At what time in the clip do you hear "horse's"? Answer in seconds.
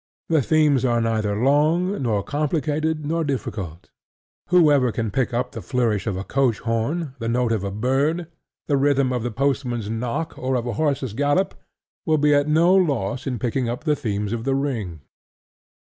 10.73-11.13